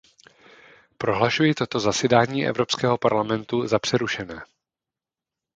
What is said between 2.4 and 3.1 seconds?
Evropského